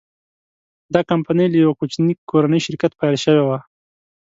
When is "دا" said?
0.93-1.01